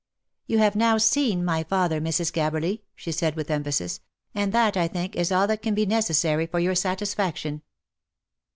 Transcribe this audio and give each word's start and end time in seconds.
"You 0.47 0.57
have 0.57 0.75
now 0.75 0.97
seen 0.97 1.45
my 1.45 1.61
father, 1.63 2.01
Mrs. 2.01 2.33
Gabberly," 2.33 2.81
she 2.95 3.11
said 3.11 3.35
with 3.35 3.51
emphasis," 3.51 3.99
and 4.33 4.51
that, 4.51 4.75
I 4.75 4.87
think, 4.87 5.15
is 5.15 5.31
all 5.31 5.45
that 5.45 5.61
can 5.61 5.75
be 5.75 5.85
necessary 5.85 6.47
for 6.47 6.57
your 6.59 6.73
satisfaction." 6.73 7.61